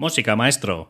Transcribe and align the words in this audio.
Música, 0.00 0.34
maestro. 0.34 0.88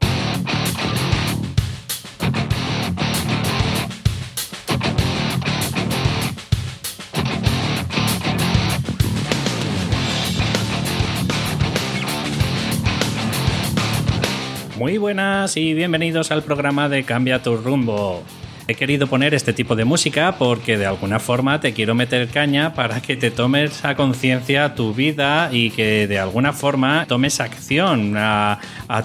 Muy 14.79 14.98
buenas 14.98 15.57
y 15.57 15.75
bienvenidos 15.75 16.31
al 16.31 16.45
programa 16.45 16.89
de 16.89 17.03
Cambia 17.03 17.43
tu 17.43 17.57
rumbo. 17.57 18.23
He 18.71 18.77
querido 18.77 19.09
poner 19.09 19.34
este 19.34 19.52
tipo 19.52 19.75
de 19.75 19.84
música 19.84 20.36
porque 20.39 20.79
de 20.79 20.86
alguna 20.86 21.18
forma 21.18 21.59
te 21.59 21.73
quiero 21.73 21.96
meter 21.96 22.29
caña 22.29 22.73
para 22.73 23.03
que 23.03 23.16
te 23.16 23.32
tomes 23.32 23.85
a 23.85 23.96
conciencia 23.96 24.77
tu 24.77 24.95
vida 24.95 25.48
y 25.50 25.71
que 25.71 26.07
de 26.07 26.21
alguna 26.21 26.53
forma 26.53 27.04
tomes 27.09 27.41
acción 27.41 28.14
a, 28.17 28.61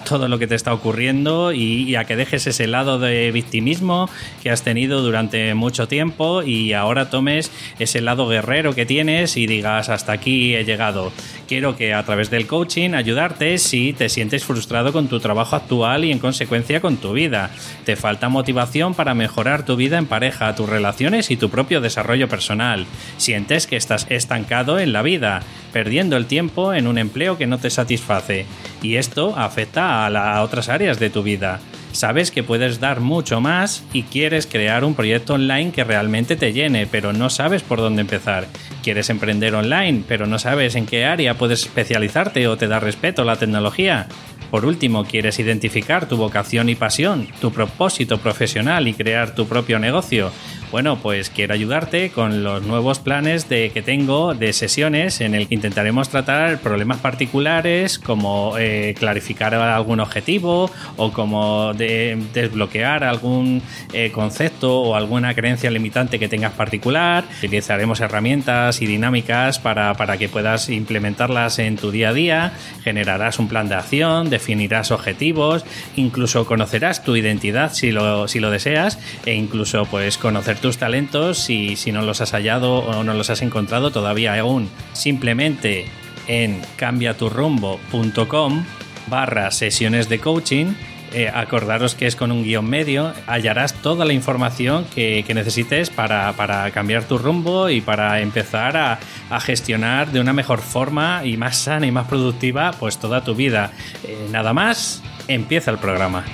todo 0.08 0.28
lo 0.28 0.38
que 0.38 0.46
te 0.46 0.54
está 0.54 0.72
ocurriendo 0.72 1.52
y, 1.52 1.96
a 1.96 2.06
que 2.06 2.16
dejes 2.16 2.46
ese 2.46 2.68
lado 2.68 3.00
de 3.00 3.32
victimismo 3.32 4.08
que 4.44 4.52
has 4.52 4.62
tenido 4.62 5.02
durante 5.02 5.56
mucho 5.56 5.88
tiempo 5.88 6.44
y 6.44 6.74
ahora 6.74 7.10
tomes 7.10 7.52
ese 7.80 8.02
lado 8.02 8.28
guerrero 8.28 8.76
que 8.76 8.86
tienes 8.86 9.36
y 9.36 9.48
digas 9.48 9.90
hasta 9.90 10.12
aquí 10.12 10.56
he 10.56 10.64
llegado. 10.64 11.12
Quiero 11.48 11.78
que 11.78 11.94
a 11.94 12.04
través 12.04 12.32
del 12.32 12.48
coaching 12.48 12.96
ayudarte 12.96 13.60
si 13.60 13.94
te 13.94 14.10
sientes 14.10 14.44
frustrado 14.44 14.92
con 14.92 15.08
tu 15.08 15.20
trabajo 15.20 15.56
actual 15.56 16.04
y 16.04 16.12
en 16.12 16.18
consecuencia 16.18 16.82
con 16.82 16.98
tu 16.98 17.14
vida. 17.14 17.52
Te 17.86 17.96
falta 17.96 18.30
motivación 18.30 18.96
para 18.96 19.14
mejorar 19.14 19.64
tu 19.64 19.76
vida 19.76 20.00
en 20.00 20.08
pareja, 20.08 20.56
tus 20.56 20.68
relaciones 20.68 21.30
y 21.30 21.38
tu 21.38 21.52
propio 21.52 21.82
desarrollo 21.82 22.28
personal. 22.28 22.88
Sientes 23.18 23.68
que 23.68 23.76
estás 23.76 24.08
estancado 24.10 24.80
en 24.80 24.92
la 24.92 25.04
vida, 25.04 25.44
perdiendo 25.72 26.18
el 26.18 26.26
tiempo 26.26 26.74
en 26.74 26.88
un 26.88 26.98
empleo 26.98 27.38
que 27.38 27.46
no 27.46 27.60
te 27.60 27.70
satisface. 27.70 28.48
Y 28.82 28.96
esto 28.96 29.36
afecta 29.38 30.06
a, 30.06 30.38
a 30.38 30.42
otras 30.42 30.70
áreas 30.70 31.00
de 31.00 31.12
tu 31.12 31.22
vida. 31.22 31.60
Sabes 31.96 32.30
que 32.30 32.44
puedes 32.44 32.82
dar 32.82 33.00
mucho 33.00 33.40
más 33.40 33.82
y 33.94 34.04
quieres 34.04 34.48
crear 34.48 34.84
un 34.84 34.96
proyecto 34.96 35.36
online 35.36 35.72
que 35.72 35.86
realmente 35.86 36.36
te 36.36 36.52
llene, 36.52 36.88
pero 36.88 37.14
no 37.14 37.30
sabes 37.30 37.64
por 37.64 37.80
dónde 37.80 38.02
empezar. 38.02 38.48
Quieres 38.84 39.10
emprender 39.10 39.56
online, 39.56 40.04
pero 40.06 40.28
no 40.28 40.38
sabes 40.38 40.76
en 40.76 40.88
qué 40.88 41.06
área 41.06 41.38
puedes 41.38 41.62
especializarte 41.62 42.50
o 42.50 42.58
te 42.58 42.68
da 42.68 42.82
respeto 42.82 43.24
la 43.24 43.38
tecnología. 43.38 44.10
Por 44.52 44.66
último, 44.66 45.06
quieres 45.06 45.40
identificar 45.40 46.06
tu 46.10 46.18
vocación 46.18 46.68
y 46.68 46.76
pasión, 46.76 47.30
tu 47.40 47.54
propósito 47.54 48.18
profesional 48.18 48.90
y 48.90 48.94
crear 48.94 49.34
tu 49.34 49.48
propio 49.48 49.80
negocio. 49.80 50.34
Bueno, 50.72 50.98
pues 50.98 51.30
quiero 51.30 51.54
ayudarte 51.54 52.10
con 52.10 52.44
los 52.44 52.64
nuevos 52.64 53.00
planes 53.00 53.48
de, 53.48 53.72
que 53.72 53.82
tengo 53.82 54.34
de 54.34 54.52
sesiones 54.52 55.22
en 55.22 55.36
el 55.36 55.48
que 55.48 55.56
intentaremos 55.56 56.10
tratar 56.10 56.60
problemas 56.60 56.98
particulares 56.98 58.00
como 58.00 58.58
eh, 58.58 58.96
clarificar 58.98 59.54
algún 59.54 60.00
objetivo 60.00 60.70
o 60.98 61.14
como 61.14 61.74
desbloquear 61.74 63.04
algún 63.04 63.62
eh, 63.94 64.12
concepto 64.12 64.82
o 64.82 64.96
alguna 64.96 65.34
creencia 65.34 65.70
limitante 65.70 66.20
que 66.20 66.28
tengas 66.28 66.54
particular. 66.54 67.24
Utilizaremos 67.38 68.00
herramientas 68.02 68.82
y 68.82 68.88
dinámicas 68.88 69.60
para, 69.60 69.94
para 69.94 70.18
que 70.18 70.30
puedas 70.30 70.70
implementarlas 70.70 71.60
en 71.60 71.78
tu 71.78 71.92
día 71.92 72.10
a 72.10 72.14
día. 72.14 72.54
Generarás 72.84 73.40
un 73.40 73.48
plan 73.48 73.70
de 73.70 73.76
acción, 73.76 74.30
definirás 74.30 74.92
objetivos, 74.92 75.64
incluso 75.96 76.46
conocerás 76.46 77.04
tu 77.04 77.16
identidad 77.16 77.72
si 77.72 77.92
lo, 77.92 78.28
si 78.28 78.40
lo 78.40 78.50
deseas 78.52 79.00
e 79.26 79.34
incluso 79.34 79.86
pues 79.86 80.18
conocer 80.18 80.55
tus 80.56 80.78
talentos 80.78 81.50
y 81.50 81.76
si 81.76 81.92
no 81.92 82.02
los 82.02 82.22
has 82.22 82.32
hallado 82.32 82.80
o 82.80 83.04
no 83.04 83.14
los 83.14 83.30
has 83.30 83.42
encontrado 83.42 83.92
todavía 83.92 84.40
aún. 84.40 84.70
Simplemente 84.94 85.86
en 86.28 86.62
cambiaturrumbo.com 86.78 88.66
barra 89.08 89.52
sesiones 89.52 90.10
de 90.10 90.20
coaching 90.20 90.74
eh, 91.16 91.32
acordaros 91.34 91.96
que 91.96 92.08
es 92.08 92.18
con 92.18 92.30
un 92.30 92.44
guion 92.44 92.70
medio, 92.70 93.14
hallarás 93.26 93.74
toda 93.76 94.04
la 94.04 94.12
información 94.12 94.86
que, 94.94 95.24
necesites 95.34 95.90
para, 95.90 96.34
cambiar 96.74 97.06
tu 97.06 97.18
rumbo 97.18 97.70
y 97.70 97.80
para 97.80 98.20
empezar 98.20 98.76
a, 98.76 99.00
gestionar 99.40 100.12
de 100.12 100.20
una 100.20 100.34
mejor 100.34 100.60
forma 100.60 101.22
y 101.24 101.38
más 101.38 101.56
sana 101.56 101.88
y 101.88 101.92
más 101.92 102.08
productiva 102.08 102.74
pues 102.78 102.98
toda 102.98 103.24
tu 103.24 103.34
vida. 103.34 103.72
Eh, 104.04 104.28
nada 104.30 104.52
más, 104.52 105.02
empieza 105.30 105.72
el 105.72 105.78
programa. 105.78 106.26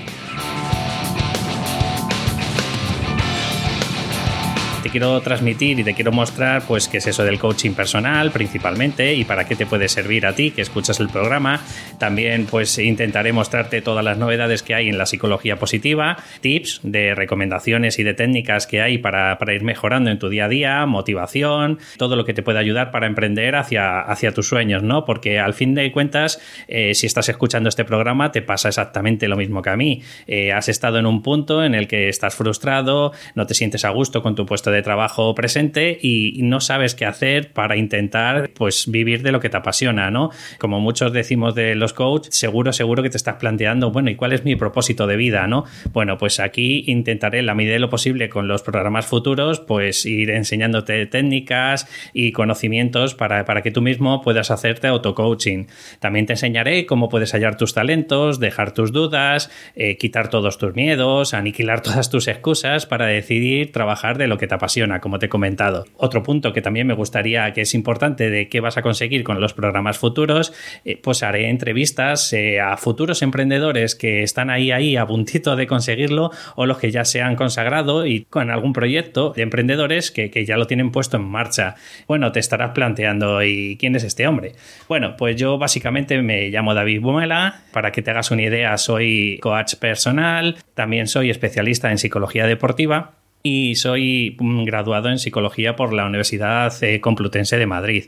Quiero 4.89 5.19
transmitir 5.21 5.79
y 5.79 5.83
te 5.83 5.93
quiero 5.93 6.11
mostrar 6.11 6.63
pues 6.67 6.87
qué 6.87 6.97
es 6.97 7.07
eso 7.07 7.23
del 7.23 7.39
coaching 7.39 7.71
personal 7.71 8.31
principalmente 8.31 9.13
y 9.13 9.23
para 9.23 9.45
qué 9.45 9.55
te 9.55 9.65
puede 9.65 9.87
servir 9.87 10.25
a 10.25 10.33
ti 10.33 10.51
que 10.51 10.61
escuchas 10.61 10.99
el 10.99 11.09
programa. 11.09 11.61
También 11.99 12.45
pues 12.45 12.77
intentaré 12.79 13.33
mostrarte 13.33 13.81
todas 13.81 14.03
las 14.03 14.17
novedades 14.17 14.63
que 14.63 14.73
hay 14.73 14.89
en 14.89 14.97
la 14.97 15.05
psicología 15.05 15.57
positiva, 15.57 16.17
tips 16.41 16.81
de 16.83 17.15
recomendaciones 17.15 17.99
y 17.99 18.03
de 18.03 18.13
técnicas 18.13 18.67
que 18.67 18.81
hay 18.81 18.97
para, 18.97 19.37
ir 19.53 19.63
mejorando 19.63 20.09
en 20.09 20.19
tu 20.19 20.29
día 20.29 20.45
a 20.45 20.49
día, 20.49 20.85
motivación, 20.85 21.79
todo 21.97 22.15
lo 22.15 22.25
que 22.25 22.33
te 22.33 22.43
puede 22.43 22.59
ayudar 22.59 22.91
para 22.91 23.07
emprender 23.07 23.55
hacia, 23.55 24.01
hacia 24.01 24.33
tus 24.33 24.47
sueños, 24.47 24.83
¿no? 24.83 25.05
Porque 25.05 25.39
al 25.39 25.53
fin 25.53 25.75
de 25.75 25.91
cuentas, 25.91 26.41
eh, 26.67 26.95
si 26.95 27.05
estás 27.05 27.29
escuchando 27.29 27.69
este 27.69 27.85
programa, 27.85 28.31
te 28.31 28.41
pasa 28.41 28.69
exactamente 28.69 29.27
lo 29.27 29.37
mismo 29.37 29.61
que 29.61 29.69
a 29.69 29.77
mí. 29.77 30.01
Eh, 30.27 30.51
has 30.51 30.69
estado 30.69 30.97
en 30.97 31.05
un 31.05 31.21
punto 31.21 31.63
en 31.63 31.75
el 31.75 31.87
que 31.87 32.09
estás 32.09 32.35
frustrado, 32.35 33.11
no 33.35 33.45
te 33.45 33.53
sientes 33.53 33.85
a 33.85 33.89
gusto 33.89 34.21
con 34.21 34.35
tu 34.35 34.45
puesto 34.45 34.70
de 34.71 34.81
trabajo 34.81 35.35
presente 35.35 35.97
y 36.01 36.39
no 36.43 36.61
sabes 36.61 36.95
qué 36.95 37.05
hacer 37.05 37.51
para 37.53 37.77
intentar 37.77 38.51
pues 38.53 38.89
vivir 38.89 39.21
de 39.21 39.31
lo 39.31 39.39
que 39.39 39.49
te 39.49 39.57
apasiona, 39.57 40.11
¿no? 40.11 40.31
Como 40.59 40.79
muchos 40.79 41.13
decimos 41.13 41.55
de 41.55 41.75
los 41.75 41.93
coaches, 41.93 42.35
seguro, 42.35 42.73
seguro 42.73 43.03
que 43.03 43.09
te 43.09 43.17
estás 43.17 43.35
planteando, 43.35 43.91
bueno, 43.91 44.09
¿y 44.09 44.15
cuál 44.15 44.33
es 44.33 44.43
mi 44.43 44.55
propósito 44.55 45.07
de 45.07 45.15
vida, 45.15 45.47
no? 45.47 45.65
Bueno, 45.93 46.17
pues 46.17 46.39
aquí 46.39 46.83
intentaré 46.87 47.39
en 47.39 47.45
la 47.45 47.55
medida 47.55 47.73
de 47.73 47.79
lo 47.79 47.89
posible 47.89 48.29
con 48.29 48.47
los 48.47 48.61
programas 48.61 49.05
futuros, 49.05 49.59
pues 49.59 50.05
ir 50.05 50.31
enseñándote 50.31 51.05
técnicas 51.05 51.87
y 52.13 52.31
conocimientos 52.31 53.15
para, 53.15 53.45
para 53.45 53.61
que 53.61 53.71
tú 53.71 53.81
mismo 53.81 54.21
puedas 54.21 54.51
hacerte 54.51 54.87
auto-coaching. 54.87 55.65
También 55.99 56.25
te 56.25 56.33
enseñaré 56.33 56.85
cómo 56.85 57.09
puedes 57.09 57.31
hallar 57.33 57.57
tus 57.57 57.73
talentos, 57.73 58.39
dejar 58.39 58.73
tus 58.73 58.91
dudas, 58.91 59.51
eh, 59.75 59.97
quitar 59.97 60.29
todos 60.29 60.57
tus 60.57 60.75
miedos, 60.75 61.33
aniquilar 61.33 61.81
todas 61.83 62.09
tus 62.09 62.27
excusas 62.27 62.85
para 62.85 63.07
decidir 63.07 63.71
trabajar 63.71 64.17
de 64.17 64.27
lo 64.27 64.37
que 64.37 64.47
te 64.47 64.55
apasiona 64.61 64.99
como 64.99 65.17
te 65.17 65.25
he 65.25 65.29
comentado. 65.29 65.85
Otro 65.97 66.21
punto 66.21 66.53
que 66.53 66.61
también 66.61 66.85
me 66.85 66.93
gustaría 66.93 67.51
que 67.51 67.61
es 67.61 67.73
importante 67.73 68.29
de 68.29 68.47
qué 68.47 68.59
vas 68.59 68.77
a 68.77 68.83
conseguir 68.83 69.23
con 69.23 69.41
los 69.41 69.53
programas 69.53 69.97
futuros, 69.97 70.53
eh, 70.85 70.99
pues 71.01 71.23
haré 71.23 71.49
entrevistas 71.49 72.31
eh, 72.33 72.61
a 72.61 72.77
futuros 72.77 73.23
emprendedores 73.23 73.95
que 73.95 74.21
están 74.21 74.51
ahí, 74.51 74.71
ahí 74.71 74.97
a 74.97 75.07
puntito 75.07 75.55
de 75.55 75.65
conseguirlo 75.65 76.29
o 76.55 76.67
los 76.67 76.77
que 76.77 76.91
ya 76.91 77.05
se 77.05 77.23
han 77.23 77.35
consagrado 77.35 78.05
y 78.05 78.25
con 78.25 78.51
algún 78.51 78.71
proyecto 78.71 79.33
de 79.35 79.41
emprendedores 79.41 80.11
que, 80.11 80.29
que 80.29 80.45
ya 80.45 80.57
lo 80.57 80.67
tienen 80.67 80.91
puesto 80.91 81.17
en 81.17 81.23
marcha. 81.23 81.75
Bueno, 82.07 82.31
te 82.31 82.39
estarás 82.39 82.71
planteando, 82.71 83.43
¿y 83.43 83.77
quién 83.77 83.95
es 83.95 84.03
este 84.03 84.27
hombre? 84.27 84.53
Bueno, 84.87 85.15
pues 85.17 85.35
yo 85.37 85.57
básicamente 85.57 86.21
me 86.21 86.49
llamo 86.49 86.75
David 86.75 87.01
Bumela. 87.01 87.63
Para 87.73 87.91
que 87.91 88.03
te 88.03 88.11
hagas 88.11 88.29
una 88.29 88.43
idea, 88.43 88.77
soy 88.77 89.39
coach 89.41 89.75
personal, 89.75 90.57
también 90.75 91.07
soy 91.07 91.31
especialista 91.31 91.89
en 91.89 91.97
psicología 91.97 92.45
deportiva 92.45 93.13
y 93.43 93.75
soy 93.75 94.37
graduado 94.39 95.09
en 95.09 95.19
psicología 95.19 95.75
por 95.75 95.93
la 95.93 96.05
Universidad 96.05 96.73
eh, 96.83 96.99
Complutense 97.01 97.57
de 97.57 97.65
Madrid. 97.65 98.05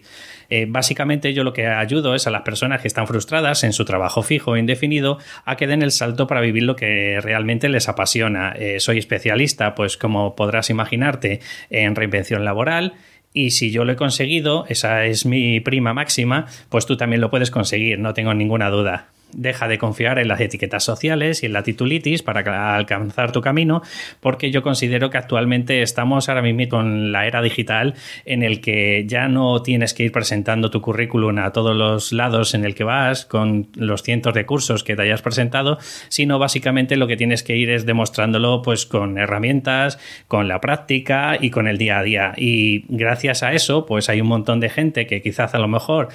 Eh, 0.50 0.66
básicamente 0.68 1.34
yo 1.34 1.44
lo 1.44 1.54
que 1.54 1.68
ayudo 1.68 2.14
es 2.14 2.28
a 2.28 2.32
las 2.32 2.44
personas 2.44 2.82
que 2.82 2.88
están 2.88 3.08
frustradas 3.08 3.64
en 3.64 3.74
su 3.74 3.86
trabajo 3.86 4.22
fijo 4.22 4.56
e 4.56 4.60
indefinido 4.60 5.18
a 5.46 5.56
que 5.56 5.68
den 5.68 5.82
el 5.82 5.92
salto 5.92 6.28
para 6.28 6.42
vivir 6.42 6.64
lo 6.64 6.76
que 6.76 7.20
realmente 7.22 7.70
les 7.70 7.90
apasiona. 7.90 8.52
Eh, 8.52 8.80
soy 8.80 9.00
especialista, 9.00 9.74
pues 9.74 9.98
como 9.98 10.36
podrás 10.36 10.70
imaginarte, 10.70 11.40
en 11.70 11.96
reinvención 11.96 12.46
laboral. 12.46 12.94
Y 13.34 13.52
si 13.52 13.72
yo 13.72 13.84
lo 13.84 13.94
he 13.94 13.96
conseguido, 13.96 14.66
esa 14.70 15.06
es 15.06 15.26
mi 15.26 15.60
prima 15.60 15.96
máxima, 15.96 16.46
pues 16.70 16.86
tú 16.86 16.98
también 16.98 17.20
lo 17.20 17.32
puedes 17.32 17.50
conseguir, 17.50 17.98
no 17.98 18.14
tengo 18.14 18.34
ninguna 18.36 18.70
duda 18.70 19.08
deja 19.36 19.68
de 19.68 19.78
confiar 19.78 20.20
en 20.20 20.28
las 20.28 20.40
etiquetas 20.40 20.84
sociales 20.84 21.44
y 21.44 21.48
en 21.48 21.54
la 21.54 21.64
titulitis 21.64 22.24
para 22.24 22.76
alcanzar 22.76 23.32
tu 23.32 23.42
camino, 23.42 23.82
porque 24.20 24.52
yo 24.52 24.64
considero 24.64 25.10
que 25.10 25.18
actualmente 25.18 25.82
estamos 25.82 26.30
ahora 26.30 26.42
mismo 26.42 26.54
con 26.70 27.12
la 27.12 27.26
era 27.26 27.42
digital 27.42 27.96
en 28.26 28.44
el 28.44 28.62
que 28.62 29.06
ya 29.08 29.28
no 29.28 29.62
tienes 29.64 29.94
que 29.94 30.04
ir 30.04 30.12
presentando 30.12 30.70
tu 30.70 30.82
currículum 30.82 31.40
a 31.40 31.52
todos 31.52 31.76
los 31.76 32.12
lados 32.12 32.54
en 32.54 32.64
el 32.64 32.76
que 32.76 32.84
vas 32.84 33.26
con 33.26 33.68
los 33.76 34.04
cientos 34.04 34.34
de 34.34 34.46
cursos 34.46 34.84
que 34.84 34.96
te 34.96 35.02
hayas 35.02 35.22
presentado, 35.22 35.80
sino 36.10 36.38
básicamente 36.38 36.96
lo 36.96 37.08
que 37.08 37.18
tienes 37.18 37.44
que 37.44 37.56
ir 37.56 37.70
es 37.70 37.86
demostrándolo 37.86 38.62
pues 38.62 38.86
con 38.86 39.18
herramientas, 39.18 39.98
con 40.28 40.48
la 40.48 40.62
práctica 40.62 41.38
y 41.40 41.50
con 41.50 41.68
el 41.68 41.78
día 41.78 42.00
a 42.00 42.04
día. 42.04 42.34
Y 42.38 42.86
gracias 42.88 43.44
a 43.44 43.54
eso, 43.54 43.86
pues 43.86 44.10
hay 44.10 44.22
un 44.22 44.28
montón 44.28 44.60
de 44.60 44.70
gente 44.70 45.08
que 45.08 45.22
quizás 45.22 45.56
a 45.56 45.60
lo 45.60 45.68
mejor 45.68 46.10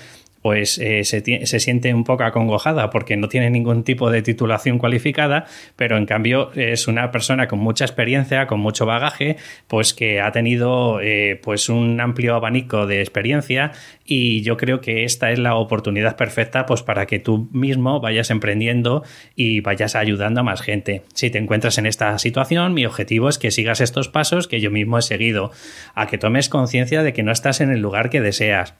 pues 0.48 0.78
eh, 0.78 1.04
se, 1.04 1.44
se, 1.44 1.60
siente 1.60 1.92
un 1.92 2.04
poco 2.04 2.24
acongojada 2.24 2.88
porque 2.88 3.18
no 3.18 3.28
tiene 3.28 3.50
ningún 3.50 3.84
tipo 3.84 4.10
de 4.10 4.22
titulación 4.22 4.78
cualificada, 4.78 5.44
pero 5.76 5.98
en 5.98 6.06
cambio 6.06 6.52
es 6.54 6.88
una 6.88 7.10
persona 7.10 7.48
con 7.48 7.58
mucha 7.58 7.84
experiencia, 7.84 8.46
con 8.46 8.58
mucho 8.58 8.86
bagaje, 8.86 9.36
pues 9.66 9.92
que 9.92 10.22
ha 10.22 10.32
tenido 10.32 11.02
eh, 11.02 11.38
pues 11.42 11.68
un 11.68 12.00
amplio 12.00 12.34
abanico 12.34 12.86
de 12.86 13.00
experiencia 13.00 13.72
y 14.06 14.40
yo 14.40 14.56
creo 14.56 14.80
que 14.80 15.04
esta 15.04 15.32
es 15.32 15.38
la 15.38 15.54
oportunidad 15.54 16.16
perfecta 16.16 16.64
pues 16.64 16.82
para 16.82 17.04
que 17.04 17.18
tú 17.18 17.50
mismo 17.52 18.00
vayas 18.00 18.30
emprendiendo 18.30 19.04
y 19.36 19.60
vayas 19.60 19.96
ayudando 19.96 20.40
a 20.40 20.44
más 20.44 20.62
gente. 20.62 21.02
Si 21.12 21.28
te 21.28 21.36
encuentras 21.36 21.76
en 21.76 21.84
esta 21.84 22.18
situación, 22.18 22.72
mi 22.72 22.86
objetivo 22.86 23.28
es 23.28 23.36
que 23.36 23.50
sigas 23.50 23.82
estos 23.82 24.08
pasos 24.08 24.48
que 24.48 24.62
yo 24.62 24.70
mismo 24.70 24.96
he 24.96 25.02
seguido, 25.02 25.50
a 25.94 26.06
que 26.06 26.16
tomes 26.16 26.48
conciencia 26.48 27.02
de 27.02 27.12
que 27.12 27.22
no 27.22 27.32
estás 27.32 27.60
en 27.60 27.70
el 27.70 27.82
lugar 27.82 28.08
que 28.08 28.22
deseas 28.22 28.72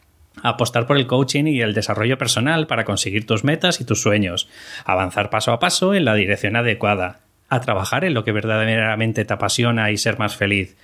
apostar 0.43 0.87
por 0.87 0.97
el 0.97 1.07
coaching 1.07 1.45
y 1.45 1.61
el 1.61 1.75
desarrollo 1.75 2.19
personal 2.19 2.67
para 2.67 2.85
conseguir 2.85 3.27
tus 3.27 3.45
metas 3.45 3.81
y 3.81 3.85
tus 3.85 4.03
sueños, 4.03 4.49
avanzar 4.85 5.31
paso 5.31 5.53
a 5.53 5.59
paso 5.59 5.95
en 5.95 6.05
la 6.05 6.15
dirección 6.15 6.57
adecuada, 6.57 7.21
a 7.49 7.61
trabajar 7.61 8.05
en 8.05 8.15
lo 8.15 8.25
que 8.25 8.33
verdaderamente 8.33 9.25
te 9.25 9.33
apasiona 9.33 9.91
y 9.91 9.97
ser 9.97 10.19
más 10.19 10.37
feliz. 10.37 10.77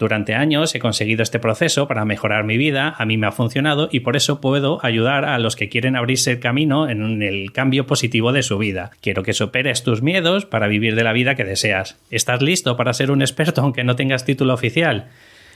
Durante 0.00 0.34
años 0.34 0.74
he 0.74 0.78
conseguido 0.78 1.22
este 1.22 1.38
proceso 1.38 1.86
para 1.86 2.06
mejorar 2.06 2.44
mi 2.44 2.56
vida, 2.56 2.94
a 2.96 3.04
mí 3.04 3.18
me 3.18 3.26
ha 3.26 3.32
funcionado 3.32 3.90
y 3.92 4.00
por 4.00 4.16
eso 4.16 4.40
puedo 4.40 4.82
ayudar 4.82 5.26
a 5.26 5.38
los 5.38 5.56
que 5.56 5.68
quieren 5.68 5.94
abrirse 5.94 6.30
el 6.30 6.40
camino 6.40 6.88
en 6.88 7.22
el 7.22 7.52
cambio 7.52 7.86
positivo 7.86 8.32
de 8.32 8.42
su 8.42 8.56
vida. 8.56 8.92
Quiero 9.02 9.22
que 9.22 9.34
superes 9.34 9.82
tus 9.82 10.00
miedos 10.00 10.46
para 10.46 10.68
vivir 10.68 10.94
de 10.94 11.04
la 11.04 11.12
vida 11.12 11.34
que 11.34 11.44
deseas. 11.44 11.98
¿Estás 12.10 12.40
listo 12.40 12.78
para 12.78 12.94
ser 12.94 13.10
un 13.10 13.20
experto 13.20 13.60
aunque 13.60 13.84
no 13.84 13.94
tengas 13.94 14.24
título 14.24 14.54
oficial? 14.54 15.08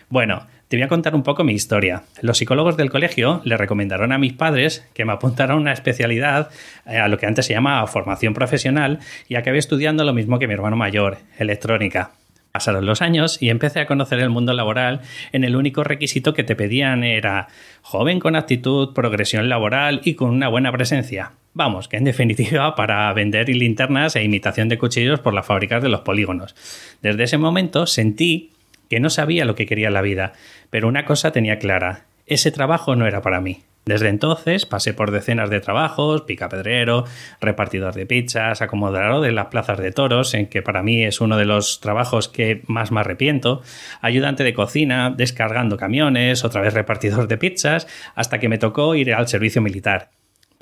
Bueno, 0.08 0.46
te 0.68 0.76
voy 0.76 0.84
a 0.84 0.88
contar 0.88 1.14
un 1.14 1.22
poco 1.22 1.44
mi 1.44 1.52
historia. 1.52 2.02
Los 2.20 2.38
psicólogos 2.38 2.76
del 2.76 2.90
colegio 2.90 3.40
le 3.44 3.56
recomendaron 3.56 4.12
a 4.12 4.18
mis 4.18 4.32
padres 4.32 4.88
que 4.94 5.04
me 5.04 5.12
apuntaran 5.12 5.56
a 5.56 5.60
una 5.60 5.72
especialidad, 5.72 6.50
eh, 6.86 6.98
a 6.98 7.08
lo 7.08 7.18
que 7.18 7.26
antes 7.26 7.46
se 7.46 7.52
llama 7.52 7.86
formación 7.86 8.34
profesional, 8.34 8.98
y 9.28 9.36
acabé 9.36 9.58
estudiando 9.58 10.04
lo 10.04 10.12
mismo 10.12 10.38
que 10.38 10.48
mi 10.48 10.54
hermano 10.54 10.76
mayor, 10.76 11.18
electrónica. 11.38 12.12
Pasaron 12.54 12.86
los 12.86 13.02
años 13.02 13.42
y 13.42 13.50
empecé 13.50 13.80
a 13.80 13.86
conocer 13.86 14.20
el 14.20 14.30
mundo 14.30 14.52
laboral 14.52 15.00
en 15.32 15.42
el 15.42 15.56
único 15.56 15.82
requisito 15.82 16.34
que 16.34 16.44
te 16.44 16.54
pedían 16.54 17.02
era 17.02 17.48
joven 17.82 18.20
con 18.20 18.36
actitud, 18.36 18.94
progresión 18.94 19.48
laboral 19.48 20.00
y 20.04 20.14
con 20.14 20.30
una 20.30 20.46
buena 20.46 20.70
presencia. 20.70 21.32
Vamos, 21.52 21.88
que 21.88 21.96
en 21.96 22.04
definitiva 22.04 22.74
para 22.76 23.12
vender 23.12 23.48
linternas 23.48 24.14
e 24.14 24.22
imitación 24.22 24.68
de 24.68 24.78
cuchillos 24.78 25.18
por 25.18 25.34
las 25.34 25.46
fábricas 25.46 25.82
de 25.82 25.88
los 25.88 26.02
polígonos. 26.02 26.54
Desde 27.02 27.24
ese 27.24 27.38
momento 27.38 27.86
sentí 27.86 28.53
que 28.94 29.00
no 29.00 29.10
sabía 29.10 29.44
lo 29.44 29.56
que 29.56 29.66
quería 29.66 29.88
en 29.88 29.94
la 29.94 30.02
vida, 30.02 30.34
pero 30.70 30.86
una 30.86 31.04
cosa 31.04 31.32
tenía 31.32 31.58
clara, 31.58 32.04
ese 32.26 32.52
trabajo 32.52 32.94
no 32.94 33.08
era 33.08 33.22
para 33.22 33.40
mí. 33.40 33.62
Desde 33.84 34.08
entonces 34.08 34.66
pasé 34.66 34.94
por 34.94 35.10
decenas 35.10 35.50
de 35.50 35.58
trabajos, 35.58 36.22
picapedrero, 36.22 37.02
repartidor 37.40 37.92
de 37.94 38.06
pizzas, 38.06 38.62
acomodador 38.62 39.20
de 39.20 39.32
las 39.32 39.46
plazas 39.46 39.78
de 39.78 39.90
toros, 39.90 40.32
en 40.34 40.46
que 40.46 40.62
para 40.62 40.84
mí 40.84 41.02
es 41.02 41.20
uno 41.20 41.36
de 41.36 41.44
los 41.44 41.80
trabajos 41.80 42.28
que 42.28 42.62
más 42.68 42.92
me 42.92 43.00
arrepiento, 43.00 43.62
ayudante 44.00 44.44
de 44.44 44.54
cocina, 44.54 45.10
descargando 45.10 45.76
camiones, 45.76 46.44
otra 46.44 46.60
vez 46.60 46.72
repartidor 46.72 47.26
de 47.26 47.36
pizzas, 47.36 47.88
hasta 48.14 48.38
que 48.38 48.48
me 48.48 48.58
tocó 48.58 48.94
ir 48.94 49.12
al 49.12 49.26
servicio 49.26 49.60
militar. 49.60 50.10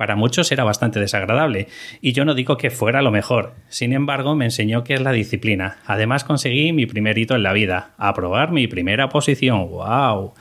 Para 0.02 0.16
muchos 0.16 0.50
era 0.50 0.64
bastante 0.64 0.98
desagradable, 0.98 1.68
y 2.00 2.12
yo 2.12 2.24
no 2.24 2.34
digo 2.34 2.56
que 2.56 2.70
fuera 2.70 3.02
lo 3.02 3.12
mejor. 3.12 3.54
Sin 3.68 3.92
embargo, 3.92 4.34
me 4.34 4.46
enseñó 4.46 4.82
qué 4.82 4.94
es 4.94 5.00
la 5.00 5.12
disciplina. 5.12 5.76
Además, 5.86 6.24
conseguí 6.24 6.72
mi 6.72 6.86
primer 6.86 7.18
hito 7.18 7.36
en 7.36 7.44
la 7.44 7.52
vida, 7.52 7.92
aprobar 7.98 8.50
mi 8.50 8.66
primera 8.66 9.08
posición. 9.10 9.68
¡Wow! 9.68 10.34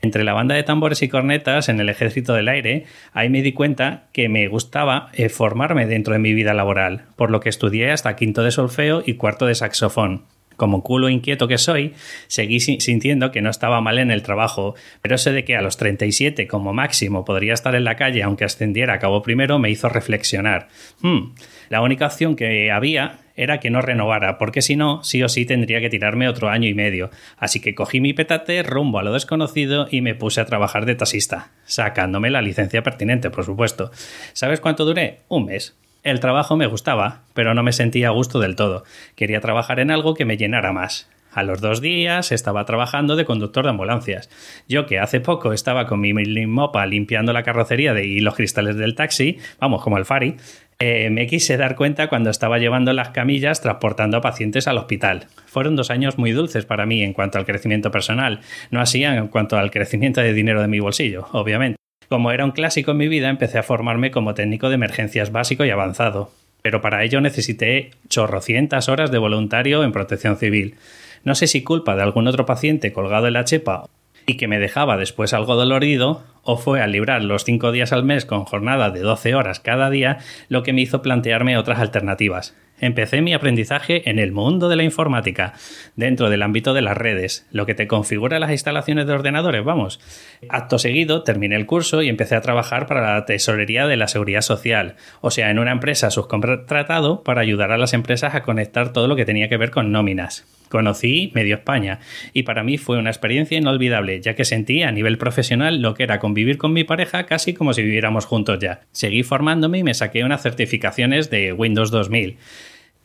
Entre 0.00 0.22
la 0.22 0.32
banda 0.32 0.54
de 0.54 0.62
tambores 0.62 1.02
y 1.02 1.08
cornetas 1.08 1.68
en 1.68 1.80
el 1.80 1.88
ejército 1.88 2.34
del 2.34 2.48
aire, 2.48 2.84
ahí 3.12 3.28
me 3.30 3.42
di 3.42 3.52
cuenta 3.52 4.04
que 4.12 4.28
me 4.28 4.46
gustaba 4.46 5.08
eh, 5.12 5.28
formarme 5.28 5.86
dentro 5.86 6.12
de 6.12 6.20
mi 6.20 6.32
vida 6.32 6.54
laboral, 6.54 7.06
por 7.16 7.32
lo 7.32 7.40
que 7.40 7.48
estudié 7.48 7.90
hasta 7.90 8.14
quinto 8.14 8.44
de 8.44 8.52
solfeo 8.52 9.02
y 9.04 9.14
cuarto 9.14 9.46
de 9.46 9.56
saxofón 9.56 10.22
como 10.60 10.82
culo 10.82 11.08
inquieto 11.08 11.48
que 11.48 11.56
soy, 11.56 11.94
seguí 12.26 12.60
sintiendo 12.60 13.30
que 13.30 13.40
no 13.40 13.48
estaba 13.48 13.80
mal 13.80 13.98
en 13.98 14.10
el 14.10 14.22
trabajo, 14.22 14.74
pero 15.00 15.14
eso 15.14 15.32
de 15.32 15.42
que 15.42 15.56
a 15.56 15.62
los 15.62 15.78
37 15.78 16.46
como 16.46 16.74
máximo 16.74 17.24
podría 17.24 17.54
estar 17.54 17.74
en 17.74 17.84
la 17.84 17.96
calle 17.96 18.22
aunque 18.22 18.44
ascendiera 18.44 18.92
a 18.92 18.98
cabo 18.98 19.22
primero 19.22 19.58
me 19.58 19.70
hizo 19.70 19.88
reflexionar. 19.88 20.68
Hmm, 21.00 21.32
la 21.70 21.80
única 21.80 22.04
opción 22.04 22.36
que 22.36 22.70
había 22.70 23.20
era 23.36 23.58
que 23.58 23.70
no 23.70 23.80
renovara, 23.80 24.36
porque 24.36 24.60
si 24.60 24.76
no, 24.76 25.02
sí 25.02 25.22
o 25.22 25.30
sí 25.30 25.46
tendría 25.46 25.80
que 25.80 25.88
tirarme 25.88 26.28
otro 26.28 26.50
año 26.50 26.68
y 26.68 26.74
medio. 26.74 27.08
Así 27.38 27.60
que 27.60 27.74
cogí 27.74 28.02
mi 28.02 28.12
petate 28.12 28.62
rumbo 28.62 28.98
a 28.98 29.02
lo 29.02 29.14
desconocido 29.14 29.88
y 29.90 30.02
me 30.02 30.14
puse 30.14 30.42
a 30.42 30.44
trabajar 30.44 30.84
de 30.84 30.94
taxista, 30.94 31.52
sacándome 31.64 32.28
la 32.28 32.42
licencia 32.42 32.82
pertinente, 32.82 33.30
por 33.30 33.46
supuesto. 33.46 33.92
¿Sabes 34.34 34.60
cuánto 34.60 34.84
duré? 34.84 35.20
Un 35.28 35.46
mes. 35.46 35.74
El 36.02 36.20
trabajo 36.20 36.56
me 36.56 36.66
gustaba, 36.66 37.20
pero 37.34 37.52
no 37.52 37.62
me 37.62 37.72
sentía 37.72 38.08
a 38.08 38.12
gusto 38.12 38.40
del 38.40 38.56
todo. 38.56 38.84
Quería 39.16 39.40
trabajar 39.40 39.80
en 39.80 39.90
algo 39.90 40.14
que 40.14 40.24
me 40.24 40.38
llenara 40.38 40.72
más. 40.72 41.10
A 41.32 41.42
los 41.42 41.60
dos 41.60 41.80
días 41.80 42.32
estaba 42.32 42.64
trabajando 42.64 43.16
de 43.16 43.24
conductor 43.24 43.64
de 43.64 43.70
ambulancias. 43.70 44.30
Yo 44.66 44.86
que 44.86 44.98
hace 44.98 45.20
poco 45.20 45.52
estaba 45.52 45.86
con 45.86 46.00
mi 46.00 46.12
mopa 46.46 46.86
limpiando 46.86 47.32
la 47.32 47.42
carrocería 47.42 47.94
de, 47.94 48.06
y 48.06 48.20
los 48.20 48.34
cristales 48.34 48.76
del 48.76 48.94
taxi, 48.94 49.38
vamos, 49.60 49.82
como 49.82 49.98
el 49.98 50.06
Fari, 50.06 50.36
eh, 50.80 51.10
me 51.10 51.26
quise 51.26 51.58
dar 51.58 51.76
cuenta 51.76 52.08
cuando 52.08 52.30
estaba 52.30 52.58
llevando 52.58 52.94
las 52.94 53.10
camillas 53.10 53.60
transportando 53.60 54.16
a 54.16 54.22
pacientes 54.22 54.66
al 54.66 54.78
hospital. 54.78 55.26
Fueron 55.46 55.76
dos 55.76 55.90
años 55.90 56.16
muy 56.16 56.32
dulces 56.32 56.64
para 56.64 56.86
mí 56.86 57.02
en 57.02 57.12
cuanto 57.12 57.38
al 57.38 57.44
crecimiento 57.44 57.90
personal, 57.90 58.40
no 58.70 58.80
así 58.80 59.04
en 59.04 59.28
cuanto 59.28 59.58
al 59.58 59.70
crecimiento 59.70 60.22
de 60.22 60.32
dinero 60.32 60.62
de 60.62 60.68
mi 60.68 60.80
bolsillo, 60.80 61.28
obviamente. 61.32 61.79
Como 62.10 62.32
era 62.32 62.44
un 62.44 62.50
clásico 62.50 62.90
en 62.90 62.96
mi 62.96 63.06
vida, 63.06 63.28
empecé 63.28 63.58
a 63.58 63.62
formarme 63.62 64.10
como 64.10 64.34
técnico 64.34 64.68
de 64.68 64.74
emergencias 64.74 65.30
básico 65.30 65.64
y 65.64 65.70
avanzado. 65.70 66.32
Pero 66.60 66.80
para 66.80 67.04
ello 67.04 67.20
necesité 67.20 67.92
chorrocientas 68.08 68.88
horas 68.88 69.12
de 69.12 69.18
voluntario 69.18 69.84
en 69.84 69.92
protección 69.92 70.36
civil. 70.36 70.74
No 71.22 71.36
sé 71.36 71.46
si 71.46 71.62
culpa 71.62 71.94
de 71.94 72.02
algún 72.02 72.26
otro 72.26 72.46
paciente 72.46 72.92
colgado 72.92 73.28
en 73.28 73.34
la 73.34 73.44
chepa 73.44 73.84
y 74.26 74.36
que 74.36 74.48
me 74.48 74.58
dejaba 74.58 74.96
después 74.96 75.32
algo 75.32 75.54
dolorido, 75.54 76.24
o 76.42 76.56
fue 76.56 76.82
al 76.82 76.90
librar 76.90 77.22
los 77.22 77.44
cinco 77.44 77.70
días 77.70 77.92
al 77.92 78.02
mes 78.02 78.24
con 78.24 78.44
jornada 78.44 78.90
de 78.90 79.02
12 79.02 79.36
horas 79.36 79.60
cada 79.60 79.88
día 79.88 80.18
lo 80.48 80.64
que 80.64 80.72
me 80.72 80.80
hizo 80.80 81.02
plantearme 81.02 81.56
otras 81.56 81.78
alternativas 81.78 82.56
empecé 82.80 83.20
mi 83.22 83.34
aprendizaje 83.34 84.08
en 84.10 84.18
el 84.18 84.32
mundo 84.32 84.68
de 84.68 84.76
la 84.76 84.82
informática, 84.82 85.54
dentro 85.96 86.30
del 86.30 86.42
ámbito 86.42 86.74
de 86.74 86.82
las 86.82 86.96
redes, 86.96 87.46
lo 87.52 87.66
que 87.66 87.74
te 87.74 87.86
configura 87.86 88.38
las 88.38 88.50
instalaciones 88.50 89.06
de 89.06 89.12
ordenadores, 89.12 89.64
vamos. 89.64 90.00
Acto 90.48 90.78
seguido 90.78 91.22
terminé 91.22 91.56
el 91.56 91.66
curso 91.66 92.02
y 92.02 92.08
empecé 92.08 92.34
a 92.36 92.40
trabajar 92.40 92.86
para 92.86 93.14
la 93.14 93.24
tesorería 93.24 93.86
de 93.86 93.96
la 93.96 94.08
seguridad 94.08 94.42
social, 94.42 94.96
o 95.20 95.30
sea, 95.30 95.50
en 95.50 95.58
una 95.58 95.72
empresa 95.72 96.10
subcontratado 96.10 97.22
para 97.22 97.42
ayudar 97.42 97.72
a 97.72 97.78
las 97.78 97.92
empresas 97.92 98.34
a 98.34 98.42
conectar 98.42 98.92
todo 98.92 99.08
lo 99.08 99.16
que 99.16 99.24
tenía 99.24 99.48
que 99.48 99.56
ver 99.56 99.70
con 99.70 99.92
nóminas. 99.92 100.46
Conocí 100.70 101.32
Medio 101.34 101.56
España 101.56 101.98
y 102.32 102.44
para 102.44 102.62
mí 102.62 102.78
fue 102.78 102.96
una 102.96 103.10
experiencia 103.10 103.58
inolvidable, 103.58 104.20
ya 104.20 104.34
que 104.34 104.44
sentí 104.44 104.84
a 104.84 104.92
nivel 104.92 105.18
profesional 105.18 105.82
lo 105.82 105.94
que 105.94 106.04
era 106.04 106.20
convivir 106.20 106.58
con 106.58 106.72
mi 106.72 106.84
pareja 106.84 107.26
casi 107.26 107.54
como 107.54 107.74
si 107.74 107.82
viviéramos 107.82 108.24
juntos 108.24 108.60
ya. 108.60 108.82
Seguí 108.92 109.24
formándome 109.24 109.78
y 109.78 109.82
me 109.82 109.94
saqué 109.94 110.22
unas 110.22 110.42
certificaciones 110.42 111.28
de 111.28 111.52
Windows 111.52 111.90
2000 111.90 112.38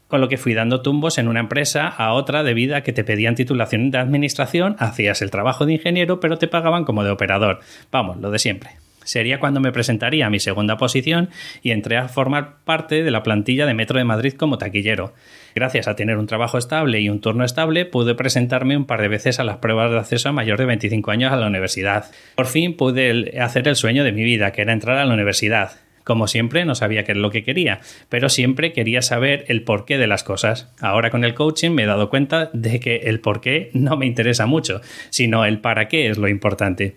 con 0.07 0.21
lo 0.21 0.29
que 0.29 0.37
fui 0.37 0.53
dando 0.53 0.81
tumbos 0.81 1.17
en 1.17 1.27
una 1.27 1.39
empresa 1.39 1.87
a 1.87 2.13
otra 2.13 2.43
debido 2.43 2.75
a 2.75 2.81
que 2.81 2.93
te 2.93 3.03
pedían 3.03 3.35
titulación 3.35 3.91
de 3.91 3.97
administración, 3.97 4.75
hacías 4.79 5.21
el 5.21 5.31
trabajo 5.31 5.65
de 5.65 5.73
ingeniero, 5.73 6.19
pero 6.19 6.37
te 6.37 6.47
pagaban 6.47 6.85
como 6.85 7.03
de 7.03 7.11
operador. 7.11 7.59
Vamos, 7.91 8.17
lo 8.17 8.31
de 8.31 8.39
siempre. 8.39 8.71
Sería 9.05 9.39
cuando 9.39 9.59
me 9.59 9.71
presentaría 9.71 10.25
a 10.25 10.29
mi 10.31 10.39
segunda 10.39 10.77
posición 10.77 11.29
y 11.61 11.71
entré 11.71 11.97
a 11.97 12.07
formar 12.07 12.57
parte 12.65 13.03
de 13.03 13.11
la 13.11 13.21
plantilla 13.21 13.67
de 13.67 13.75
Metro 13.75 13.99
de 13.99 14.03
Madrid 14.03 14.33
como 14.33 14.57
taquillero. 14.57 15.13
Gracias 15.53 15.87
a 15.87 15.95
tener 15.95 16.17
un 16.17 16.25
trabajo 16.25 16.57
estable 16.57 16.99
y 16.99 17.09
un 17.09 17.21
turno 17.21 17.45
estable, 17.45 17.85
pude 17.85 18.15
presentarme 18.15 18.75
un 18.75 18.85
par 18.85 19.01
de 19.01 19.07
veces 19.07 19.39
a 19.39 19.43
las 19.43 19.57
pruebas 19.57 19.91
de 19.91 19.99
acceso 19.99 20.29
a 20.29 20.33
mayor 20.33 20.57
de 20.57 20.65
25 20.65 21.11
años 21.11 21.31
a 21.31 21.37
la 21.37 21.47
universidad. 21.47 22.05
Por 22.35 22.47
fin 22.47 22.75
pude 22.75 23.39
hacer 23.39 23.67
el 23.67 23.75
sueño 23.75 24.03
de 24.03 24.11
mi 24.11 24.23
vida, 24.23 24.51
que 24.51 24.63
era 24.63 24.73
entrar 24.73 24.97
a 24.97 25.05
la 25.05 25.13
universidad. 25.13 25.84
Como 26.05 26.27
siempre, 26.27 26.63
no 26.65 26.75
sabía 26.75 27.03
qué 27.03 27.13
es 27.13 27.17
lo 27.17 27.31
que 27.31 27.43
quería, 27.43 27.81
pero 28.09 28.29
siempre 28.29 28.71
quería 28.73 29.01
saber 29.01 29.43
el 29.47 29.63
porqué 29.63 29.97
de 29.97 30.05
las 30.05 30.23
cosas. 30.23 30.71
Ahora 30.79 31.09
con 31.09 31.25
el 31.25 31.33
coaching 31.33 31.71
me 31.71 31.83
he 31.83 31.87
dado 31.87 32.11
cuenta 32.11 32.51
de 32.53 32.79
que 32.79 32.95
el 33.05 33.19
porqué 33.19 33.71
no 33.73 33.97
me 33.97 34.05
interesa 34.05 34.45
mucho, 34.45 34.81
sino 35.09 35.45
el 35.45 35.59
para 35.59 35.87
qué 35.87 36.07
es 36.07 36.17
lo 36.17 36.27
importante 36.27 36.95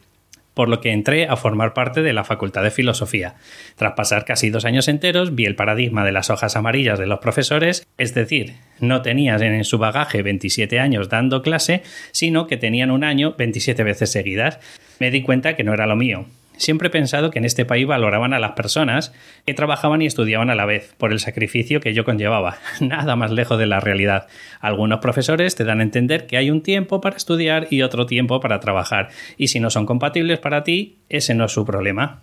por 0.59 0.69
lo 0.69 0.81
que 0.81 0.91
entré 0.91 1.29
a 1.29 1.37
formar 1.37 1.73
parte 1.73 2.03
de 2.03 2.13
la 2.13 2.25
Facultad 2.25 2.65
de 2.65 2.73
Filosofía. 2.73 3.37
Tras 3.77 3.93
pasar 3.93 4.25
casi 4.25 4.51
dos 4.51 4.65
años 4.65 4.89
enteros, 4.89 5.37
vi 5.37 5.45
el 5.45 5.55
paradigma 5.55 6.05
de 6.05 6.11
las 6.11 6.31
hojas 6.31 6.57
amarillas 6.57 6.99
de 6.99 7.07
los 7.07 7.21
profesores, 7.21 7.87
es 7.97 8.13
decir, 8.13 8.55
no 8.81 9.01
tenían 9.01 9.41
en 9.41 9.63
su 9.63 9.79
bagaje 9.79 10.21
27 10.23 10.81
años 10.81 11.09
dando 11.09 11.43
clase, 11.43 11.85
sino 12.11 12.49
que 12.49 12.57
tenían 12.57 12.91
un 12.91 13.05
año 13.05 13.37
27 13.39 13.85
veces 13.85 14.11
seguidas. 14.11 14.59
Me 14.99 15.13
di 15.13 15.23
cuenta 15.23 15.55
que 15.55 15.63
no 15.63 15.73
era 15.75 15.87
lo 15.87 15.95
mío, 15.95 16.27
Siempre 16.59 16.89
he 16.89 16.91
pensado 16.91 17.31
que 17.31 17.39
en 17.39 17.45
este 17.45 17.65
país 17.65 17.87
valoraban 17.87 18.35
a 18.35 18.41
las 18.41 18.53
personas 18.53 19.15
que 19.47 19.55
trabajaban 19.55 20.03
y 20.03 20.07
estudiaban 20.07 20.51
a 20.51 20.57
la 20.57 20.67
vez, 20.67 20.95
por 20.99 21.13
el 21.13 21.21
sacrificio 21.21 21.81
que 21.81 21.95
yo 21.95 22.05
conllevaba. 22.05 22.59
Nada 22.81 23.17
más 23.17 23.31
lejos 23.31 23.59
de 23.59 23.67
la 23.67 23.81
realidad. 23.81 24.27
Algunos 24.61 24.99
profesores 24.99 25.55
te 25.55 25.65
dan 25.65 25.81
a 25.81 25.85
entender 25.85 26.27
que 26.27 26.37
hay 26.37 26.51
un 26.51 26.63
tiempo 26.63 27.01
para 27.01 27.17
estudiar 27.17 27.69
y 27.71 27.83
otro 27.83 28.07
tiempo 28.07 28.41
para 28.41 28.61
trabajar, 28.61 29.09
y 29.37 29.49
si 29.49 29.61
no 29.61 29.71
son 29.71 29.87
compatibles 29.87 30.41
para 30.41 30.65
ti, 30.65 30.99
ese 31.09 31.35
no 31.35 31.45
es 31.45 31.53
su 31.53 31.65
problema. 31.65 32.23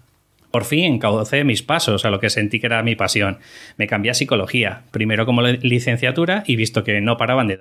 Por 0.51 0.65
fin 0.65 0.85
encaucé 0.85 1.43
mis 1.43 1.63
pasos 1.63 2.05
a 2.05 2.09
lo 2.09 2.19
que 2.19 2.29
sentí 2.29 2.59
que 2.59 2.67
era 2.67 2.83
mi 2.83 2.95
pasión. 2.95 3.39
Me 3.77 3.87
cambié 3.87 4.11
a 4.11 4.13
psicología, 4.13 4.83
primero 4.91 5.25
como 5.25 5.41
licenciatura 5.41 6.43
y 6.45 6.55
visto 6.55 6.83
que 6.83 7.01
no 7.01 7.17
paraban 7.17 7.47
de 7.47 7.57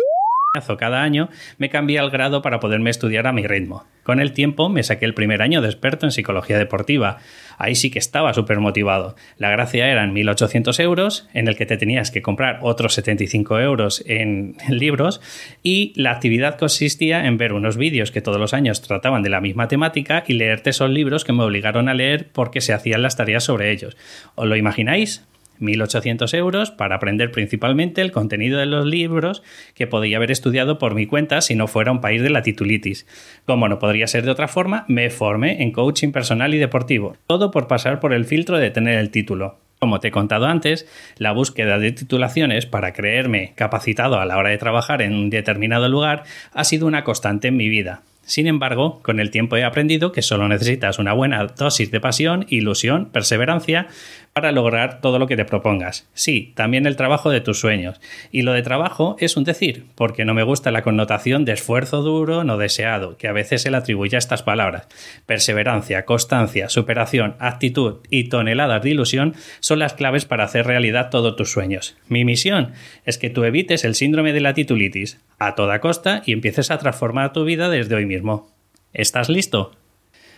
cada 0.78 1.02
año, 1.02 1.28
me 1.58 1.68
cambié 1.68 1.98
al 1.98 2.10
grado 2.10 2.40
para 2.40 2.60
poderme 2.60 2.90
estudiar 2.90 3.26
a 3.26 3.32
mi 3.32 3.44
ritmo. 3.46 3.84
Con 4.04 4.20
el 4.20 4.32
tiempo 4.32 4.68
me 4.68 4.84
saqué 4.84 5.04
el 5.04 5.14
primer 5.14 5.42
año 5.42 5.60
de 5.60 5.68
experto 5.68 6.06
en 6.06 6.12
psicología 6.12 6.58
deportiva. 6.58 7.18
Ahí 7.58 7.74
sí 7.74 7.90
que 7.90 7.98
estaba 7.98 8.32
súper 8.34 8.60
motivado. 8.60 9.16
La 9.36 9.50
gracia 9.50 9.88
eran 9.88 10.14
1.800 10.14 10.78
euros, 10.80 11.28
en 11.34 11.48
el 11.48 11.56
que 11.56 11.66
te 11.66 11.76
tenías 11.76 12.12
que 12.12 12.22
comprar 12.22 12.60
otros 12.62 12.94
75 12.94 13.58
euros 13.58 14.04
en 14.06 14.56
libros, 14.68 15.20
y 15.62 15.92
la 15.96 16.12
actividad 16.12 16.56
consistía 16.56 17.26
en 17.26 17.36
ver 17.36 17.52
unos 17.52 17.76
vídeos 17.76 18.12
que 18.12 18.20
todos 18.20 18.38
los 18.38 18.54
años 18.54 18.80
trataban 18.80 19.22
de 19.22 19.30
la 19.30 19.40
misma 19.40 19.66
temática 19.66 20.22
y 20.26 20.34
leerte 20.34 20.70
esos 20.70 20.90
libros 20.90 21.24
que 21.24 21.32
me 21.32 21.42
obligaron 21.42 21.88
a 21.88 21.94
leer 21.94 22.28
porque 22.32 22.60
se 22.60 22.72
hacían 22.72 23.02
las 23.02 23.16
tareas 23.16 23.42
sobre 23.42 23.72
ellos. 23.72 23.96
¿Os 24.36 24.46
lo 24.46 24.54
imagináis? 24.54 25.26
1.800 25.60 26.34
euros 26.34 26.70
para 26.70 26.96
aprender 26.96 27.30
principalmente 27.30 28.00
el 28.00 28.12
contenido 28.12 28.58
de 28.58 28.66
los 28.66 28.86
libros 28.86 29.42
que 29.74 29.86
podía 29.86 30.16
haber 30.16 30.30
estudiado 30.30 30.78
por 30.78 30.94
mi 30.94 31.06
cuenta 31.06 31.40
si 31.40 31.54
no 31.54 31.66
fuera 31.66 31.92
un 31.92 32.00
país 32.00 32.22
de 32.22 32.30
la 32.30 32.42
titulitis. 32.42 33.06
Como 33.46 33.68
no 33.68 33.78
podría 33.78 34.06
ser 34.06 34.24
de 34.24 34.30
otra 34.30 34.48
forma, 34.48 34.84
me 34.88 35.10
formé 35.10 35.62
en 35.62 35.72
coaching 35.72 36.12
personal 36.12 36.54
y 36.54 36.58
deportivo, 36.58 37.16
todo 37.26 37.50
por 37.50 37.68
pasar 37.68 38.00
por 38.00 38.12
el 38.12 38.24
filtro 38.24 38.58
de 38.58 38.70
tener 38.70 38.98
el 38.98 39.10
título. 39.10 39.58
Como 39.78 40.00
te 40.00 40.08
he 40.08 40.12
contado 40.12 40.46
antes, 40.46 40.86
la 41.18 41.32
búsqueda 41.32 41.78
de 41.78 41.92
titulaciones 41.92 42.64
para 42.64 42.92
creerme 42.92 43.52
capacitado 43.54 44.18
a 44.18 44.24
la 44.24 44.38
hora 44.38 44.50
de 44.50 44.58
trabajar 44.58 45.02
en 45.02 45.14
un 45.14 45.30
determinado 45.30 45.88
lugar 45.88 46.24
ha 46.52 46.64
sido 46.64 46.86
una 46.86 47.04
constante 47.04 47.48
en 47.48 47.56
mi 47.56 47.68
vida. 47.68 48.02
Sin 48.26 48.46
embargo, 48.46 49.00
con 49.02 49.20
el 49.20 49.30
tiempo 49.30 49.56
he 49.56 49.64
aprendido 49.64 50.10
que 50.10 50.22
solo 50.22 50.48
necesitas 50.48 50.98
una 50.98 51.12
buena 51.12 51.44
dosis 51.46 51.90
de 51.90 52.00
pasión, 52.00 52.46
ilusión, 52.48 53.10
perseverancia 53.10 53.88
para 54.34 54.50
lograr 54.50 55.00
todo 55.00 55.20
lo 55.20 55.28
que 55.28 55.36
te 55.36 55.44
propongas. 55.44 56.08
Sí, 56.12 56.52
también 56.56 56.86
el 56.86 56.96
trabajo 56.96 57.30
de 57.30 57.40
tus 57.40 57.60
sueños. 57.60 58.00
Y 58.32 58.42
lo 58.42 58.52
de 58.52 58.62
trabajo 58.62 59.14
es 59.20 59.36
un 59.36 59.44
decir, 59.44 59.84
porque 59.94 60.24
no 60.24 60.34
me 60.34 60.42
gusta 60.42 60.72
la 60.72 60.82
connotación 60.82 61.44
de 61.44 61.52
esfuerzo 61.52 62.02
duro 62.02 62.42
no 62.42 62.58
deseado, 62.58 63.16
que 63.16 63.28
a 63.28 63.32
veces 63.32 63.62
se 63.62 63.70
le 63.70 63.76
atribuye 63.76 64.16
a 64.16 64.18
estas 64.18 64.42
palabras. 64.42 64.88
Perseverancia, 65.24 66.04
constancia, 66.04 66.68
superación, 66.68 67.36
actitud 67.38 67.98
y 68.10 68.24
toneladas 68.24 68.82
de 68.82 68.90
ilusión 68.90 69.36
son 69.60 69.78
las 69.78 69.94
claves 69.94 70.24
para 70.24 70.42
hacer 70.42 70.66
realidad 70.66 71.10
todos 71.10 71.36
tus 71.36 71.52
sueños. 71.52 71.96
Mi 72.08 72.24
misión 72.24 72.72
es 73.06 73.18
que 73.18 73.30
tú 73.30 73.44
evites 73.44 73.84
el 73.84 73.94
síndrome 73.94 74.32
de 74.32 74.40
la 74.40 74.52
titulitis 74.52 75.20
a 75.38 75.54
toda 75.54 75.78
costa 75.78 76.24
y 76.26 76.32
empieces 76.32 76.72
a 76.72 76.78
transformar 76.78 77.32
tu 77.32 77.44
vida 77.44 77.68
desde 77.68 77.94
hoy 77.94 78.06
mismo. 78.06 78.50
¿Estás 78.92 79.28
listo? 79.28 79.76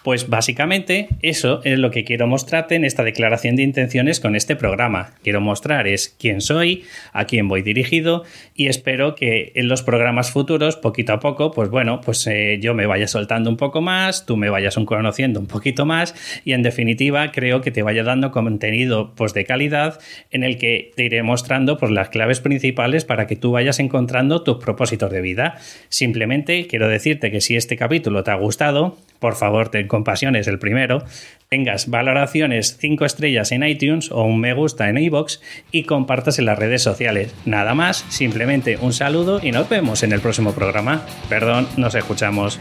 Pues 0.06 0.28
básicamente 0.28 1.08
eso 1.20 1.60
es 1.64 1.80
lo 1.80 1.90
que 1.90 2.04
quiero 2.04 2.28
mostrarte 2.28 2.76
en 2.76 2.84
esta 2.84 3.02
declaración 3.02 3.56
de 3.56 3.64
intenciones 3.64 4.20
con 4.20 4.36
este 4.36 4.54
programa. 4.54 5.10
Quiero 5.24 5.40
mostrar 5.40 5.88
es 5.88 6.14
quién 6.16 6.40
soy, 6.40 6.84
a 7.12 7.24
quién 7.24 7.48
voy 7.48 7.62
dirigido 7.62 8.22
y 8.54 8.68
espero 8.68 9.16
que 9.16 9.50
en 9.56 9.66
los 9.66 9.82
programas 9.82 10.30
futuros, 10.30 10.76
poquito 10.76 11.12
a 11.12 11.18
poco, 11.18 11.50
pues 11.50 11.70
bueno, 11.70 12.00
pues 12.02 12.24
eh, 12.28 12.60
yo 12.62 12.72
me 12.72 12.86
vaya 12.86 13.08
soltando 13.08 13.50
un 13.50 13.56
poco 13.56 13.80
más, 13.80 14.26
tú 14.26 14.36
me 14.36 14.48
vayas 14.48 14.76
conociendo 14.76 15.40
un 15.40 15.48
poquito 15.48 15.86
más 15.86 16.14
y 16.44 16.52
en 16.52 16.62
definitiva 16.62 17.32
creo 17.32 17.60
que 17.60 17.72
te 17.72 17.82
vaya 17.82 18.04
dando 18.04 18.30
contenido 18.30 19.12
pues 19.16 19.34
de 19.34 19.44
calidad 19.44 19.98
en 20.30 20.44
el 20.44 20.56
que 20.56 20.92
te 20.94 21.02
iré 21.02 21.24
mostrando 21.24 21.78
pues 21.78 21.90
las 21.90 22.10
claves 22.10 22.38
principales 22.38 23.04
para 23.04 23.26
que 23.26 23.34
tú 23.34 23.50
vayas 23.50 23.80
encontrando 23.80 24.44
tus 24.44 24.58
propósitos 24.58 25.10
de 25.10 25.20
vida. 25.20 25.58
Simplemente 25.88 26.68
quiero 26.68 26.86
decirte 26.86 27.32
que 27.32 27.40
si 27.40 27.56
este 27.56 27.76
capítulo 27.76 28.22
te 28.22 28.30
ha 28.30 28.36
gustado, 28.36 28.96
por 29.18 29.36
favor 29.36 29.68
ten 29.68 29.88
compasión, 29.88 30.36
es 30.36 30.46
el 30.48 30.58
primero, 30.58 31.04
tengas 31.48 31.88
valoraciones 31.88 32.76
5 32.80 33.04
estrellas 33.04 33.52
en 33.52 33.62
iTunes 33.62 34.10
o 34.10 34.22
un 34.22 34.40
me 34.40 34.54
gusta 34.54 34.88
en 34.88 34.98
iBox 34.98 35.40
y 35.70 35.84
compartas 35.84 36.38
en 36.38 36.46
las 36.46 36.58
redes 36.58 36.82
sociales. 36.82 37.34
Nada 37.44 37.74
más, 37.74 38.04
simplemente 38.08 38.76
un 38.80 38.92
saludo 38.92 39.40
y 39.42 39.52
nos 39.52 39.68
vemos 39.68 40.02
en 40.02 40.12
el 40.12 40.20
próximo 40.20 40.52
programa. 40.52 41.02
Perdón, 41.28 41.68
nos 41.76 41.94
escuchamos. 41.94 42.58